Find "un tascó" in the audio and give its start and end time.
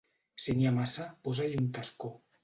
1.59-2.11